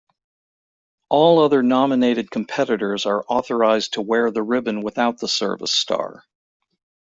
[1.09, 6.23] All other nominated competitors are authorized to wear the ribbon without the service star.